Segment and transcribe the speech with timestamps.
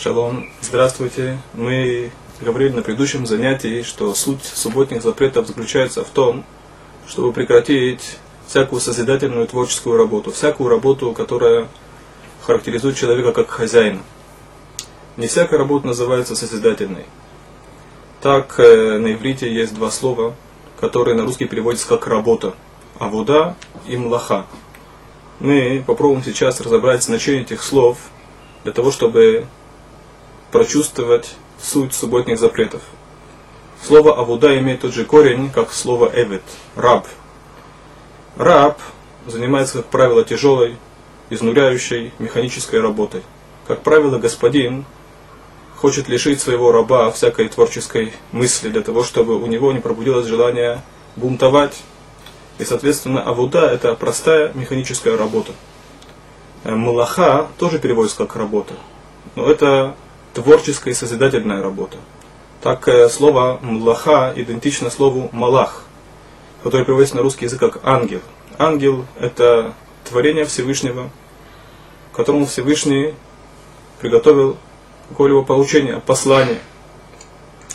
[0.00, 1.38] Шалом, здравствуйте.
[1.54, 6.44] Мы говорили на предыдущем занятии, что суть субботних запретов заключается в том,
[7.08, 11.66] чтобы прекратить всякую созидательную творческую работу, всякую работу, которая
[12.46, 14.00] характеризует человека как хозяина.
[15.16, 17.06] Не всякая работа называется созидательной.
[18.20, 20.36] Так э, на иврите есть два слова,
[20.80, 22.54] которые на русский переводятся как работа.
[23.00, 23.56] Авуда
[23.88, 24.46] и млаха.
[25.40, 27.98] Мы попробуем сейчас разобрать значение этих слов
[28.62, 29.48] для того, чтобы
[30.50, 32.82] прочувствовать суть субботних запретов.
[33.82, 36.42] Слово «авуда» имеет тот же корень, как слово «эвет»–
[36.76, 37.06] «раб».
[38.36, 38.80] Раб
[39.26, 40.76] занимается, как правило, тяжелой,
[41.30, 43.22] изнуряющей, механической работой.
[43.66, 44.84] Как правило, господин
[45.76, 50.82] хочет лишить своего раба всякой творческой мысли, для того, чтобы у него не пробудилось желание
[51.16, 51.82] бунтовать.
[52.58, 55.52] И, соответственно, авуда– это простая механическая работа.
[56.64, 58.74] Э, Малаха тоже переводится как работа,
[59.36, 59.94] но это
[60.34, 61.98] творческая и созидательная работа.
[62.62, 65.84] Так э, слово «млаха» идентично слову «малах»,
[66.62, 68.20] которое переводится на русский язык как «ангел».
[68.58, 71.10] Ангел– это творение Всевышнего,
[72.12, 73.14] которому Всевышний
[74.00, 74.56] приготовил
[75.08, 76.58] какое-либо получение, послание.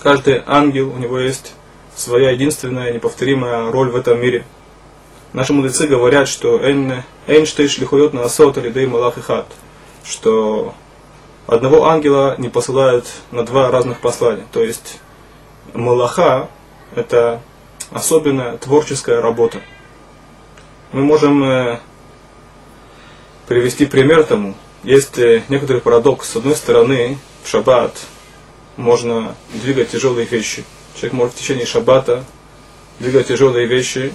[0.02, 1.54] Каждый ангел, у него есть
[1.96, 4.46] своя единственная, неповторимая роль в этом мире.
[5.32, 6.60] Наши мудрецы говорят, что
[7.28, 9.48] «Эйнштейш лихует на асот или малах и хат»,
[10.04, 10.76] что
[11.48, 14.46] одного ангела не посылают на два разных послания.
[14.52, 15.00] То есть
[15.74, 16.50] Малаха–
[16.96, 17.42] это
[17.92, 19.62] особенная творческая работа.
[20.92, 21.80] Мы можем э,
[23.48, 24.56] привести пример тому.
[24.84, 26.30] Есть э, некоторый парадокс.
[26.30, 27.96] С одной стороны, в шаббат
[28.78, 30.64] можно двигать тяжелые вещи.
[30.96, 32.24] Человек может в течение шаббата
[33.00, 34.14] двигать тяжелые вещи,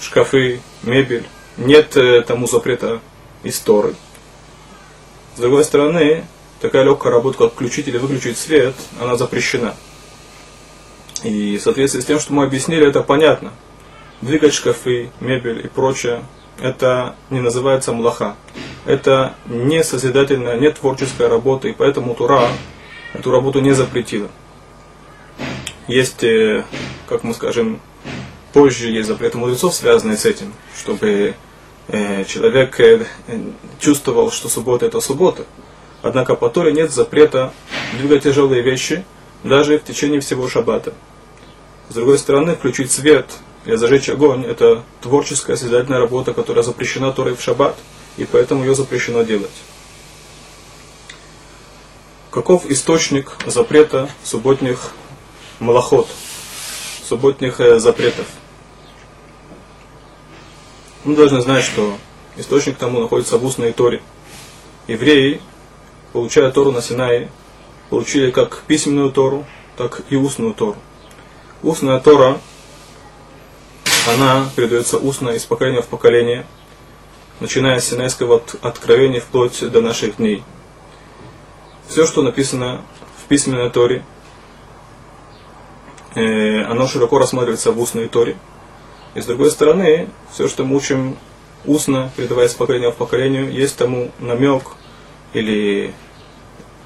[0.00, 1.26] шкафы, мебель.
[1.56, 3.00] Нет э, тому запрета
[3.42, 3.96] истории.
[5.40, 6.26] С другой стороны,
[6.60, 9.74] такая легкая работа, как включить или выключить свет, она запрещена.
[11.22, 13.50] И в соответствии с тем, что мы объяснили, это понятно.
[14.20, 16.24] Двигать шкафы, мебель и прочее,
[16.60, 18.36] это не называется млаха.
[18.84, 22.46] Это не созидательная, не творческая работа, и поэтому Тура
[23.14, 24.28] эту работу не запретила.
[25.88, 26.66] Есть, э,
[27.08, 27.80] как мы скажем,
[28.52, 31.34] позже есть запреты мудрецов, связанные с этим, чтобы
[31.88, 33.04] человек э,
[33.78, 35.44] чувствовал, что суббота это суббота.
[36.02, 37.52] Однако по Торе нет запрета
[37.98, 39.04] двигать тяжелые вещи
[39.44, 40.92] даже в течение всего шаббата.
[41.88, 43.26] С другой стороны, включить свет
[43.64, 47.76] или зажечь огонь– это творческая созидательная работа, которая запрещена Торой в шаббат,
[48.16, 49.50] и поэтому ее запрещено делать.
[52.30, 54.92] Каков источник запрета субботних
[55.58, 56.08] малоход,
[57.04, 58.26] субботних э, запретов?
[61.02, 61.96] Мы должны знать, что
[62.36, 64.02] источник тому находится в устной Торе.
[64.86, 65.40] Евреи,
[66.12, 67.30] получая Тору на Синае,
[67.88, 69.46] получили как письменную Тору,
[69.78, 70.76] так и устную Тору.
[71.62, 72.38] Устная Тора,
[74.06, 76.44] она передается устно из поколения в поколение,
[77.40, 80.42] начиная с Синайского откровения вплоть до наших дней.
[81.88, 82.82] Все, что написано
[83.24, 84.04] в письменной Торе,
[86.14, 88.36] э, оно широко рассматривается в устной Торе–
[89.14, 91.16] и с другой стороны, все, что мы учим
[91.64, 94.62] устно, передавая с поколения в поколению, есть тому намек
[95.32, 95.92] или,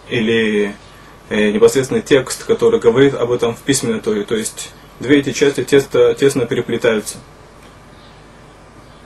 [0.08, 0.74] или
[1.28, 4.24] э, непосредственный текст, который говорит об этом в письменной торе.
[4.24, 7.18] То есть две эти части тесно, тесно переплетаются.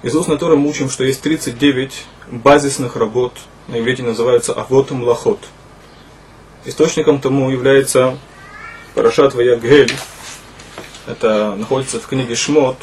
[0.02, 3.32] Из устной торы мы учим, что есть 39 базисных работ,
[3.66, 5.40] на иврите называются авот млахот.
[6.64, 8.16] Источником тому является
[8.94, 9.92] Парашат Ваягель.
[11.06, 12.76] Это находится в книге Шмот,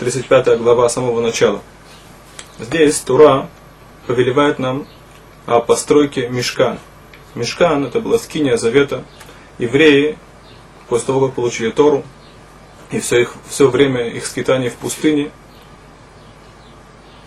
[0.00, 1.60] 35 глава самого начала.
[2.58, 3.50] Здесь Тура
[4.06, 4.86] повелевает нам
[5.44, 6.78] о постройке мешкан.
[7.34, 9.04] Мешкан это была скиния завета.
[9.58, 10.16] Евреи,
[10.88, 12.02] после того, как получили Тору,
[12.90, 15.30] и все, их, все время их скитания в пустыне,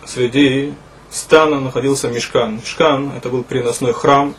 [0.04, 0.74] среди
[1.10, 2.56] стана находился Мешкан.
[2.56, 4.34] Мешкан это был переносной храм,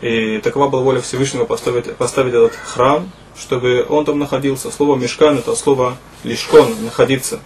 [0.00, 4.70] и такова была воля Всевышнего поставить, поставить этот храм, чтобы он там находился.
[4.70, 7.40] Слово Мешкан это слово лишкон, находиться.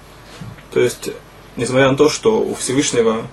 [0.72, 1.10] То есть,
[1.56, 3.26] несмотря на то, что у Всевышнего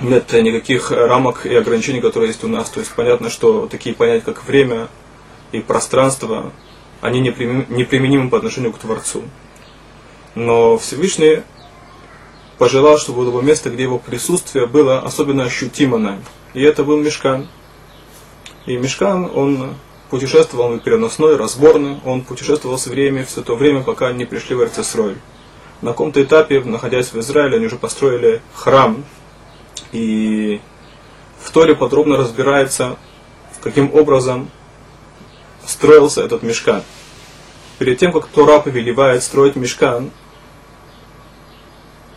[0.00, 2.70] нет никаких рамок и ограничений, которые есть у нас.
[2.70, 4.88] То есть понятно, что такие понятия, как время
[5.50, 6.52] и пространство,
[7.00, 9.22] они неприменимы по отношению к Творцу.
[10.34, 11.42] Но Всевышний
[12.58, 16.24] пожелал, чтобы было место, где его присутствие было особенно ощутимо нами.
[16.54, 17.48] И это был Мешкан.
[18.66, 19.74] И Мешкан, он
[20.08, 24.62] путешествовал он переносной, разборный, он путешествовал с время, все то время, пока не пришли в
[24.62, 25.16] Эрцесроль
[25.82, 29.04] на каком-то этапе, находясь в Израиле, они уже построили храм.
[29.90, 30.60] И
[31.40, 32.96] в Торе подробно разбирается,
[33.60, 34.48] каким образом
[35.66, 36.82] строился этот мешкан.
[37.78, 40.10] Перед тем, как Тора повелевает строить мешкан,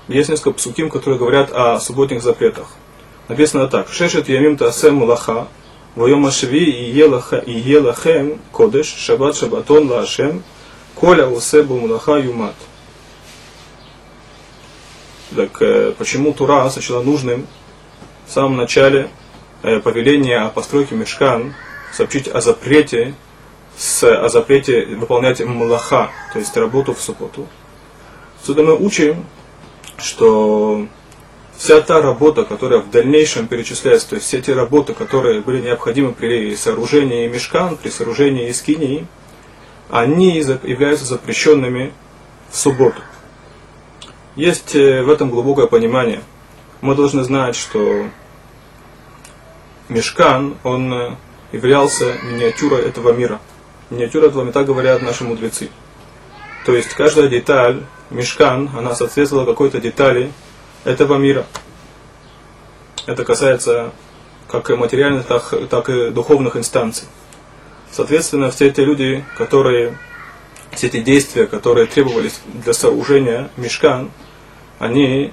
[0.08, 2.68] есть несколько псуким, которые говорят о субботних запретах.
[3.28, 3.90] Написано так.
[3.90, 5.48] Шешет ямим тасем мулаха,
[5.96, 10.44] воем ашви и елахем кодеш, шабат шабатон лашем,
[10.94, 12.54] коля усебу мулаха юмат.
[15.36, 17.46] Так э, почему Тура сочла нужным
[18.26, 19.10] в самом начале
[19.64, 21.54] э, повеления о постройке мешкан
[21.92, 23.14] сообщить о запрете,
[23.78, 27.48] с, о запрете выполнять мулаха, то есть работу в субботу.
[28.40, 29.26] Отсюда мы учим,
[29.98, 30.88] что
[31.58, 36.14] вся та работа, которая в дальнейшем перечисляется, то есть все те работы, которые были необходимы
[36.14, 39.06] при сооружении мешкан, при сооружении искинии,
[39.90, 41.92] они являются запрещенными
[42.50, 43.02] в субботу.
[44.36, 46.22] Есть э, в этом глубокое понимание.
[46.82, 48.08] Мы должны знать, что
[49.88, 51.16] мешкан, он э,
[51.52, 53.40] являлся миниатюрой этого мира.
[53.90, 55.70] Миниатюра этого мира, так говорят наши мудрецы.
[56.66, 60.32] То есть каждая деталь мешкан, она соответствовала какой-то детали
[60.84, 61.46] этого мира.
[63.06, 63.92] Это касается
[64.48, 67.08] как материальных, так, так и духовных инстанций.
[67.92, 69.98] Соответственно, все те люди, которые,
[70.76, 74.12] все эти действия, которые требовались для сооружения мешкан,
[74.80, 75.32] они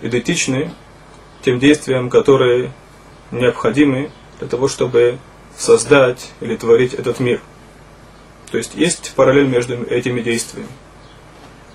[0.00, 0.70] идентичны
[1.42, 2.72] тем действиям, которые
[3.30, 5.18] необходимы для того, чтобы
[5.56, 7.40] создать или творить этот мир.
[8.50, 10.68] То есть есть параллель между этими действиями.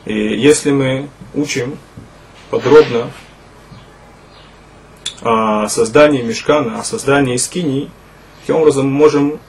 [0.05, 1.77] И если мы учим
[2.49, 3.11] подробно
[5.21, 7.89] о создании мешкана, о создании скинии,
[8.41, 9.39] таким образом мы можем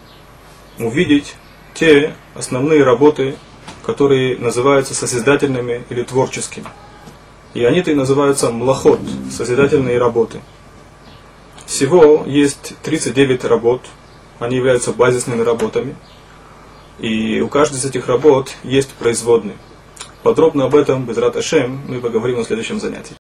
[0.79, 1.35] увидеть
[1.75, 3.37] те основные работы,
[3.85, 6.67] которые называются созидательными или творческими.
[7.53, 9.01] И они-то и называются млахот,
[9.31, 10.41] созидательные работы.
[11.67, 13.83] Всего есть 39 работ,
[14.39, 15.97] они являются базисными работами.
[16.99, 19.57] И у каждой из этих работ есть производные.
[20.23, 23.17] Подробно об этом, без Раташем, мы поговорим на следующем занятии.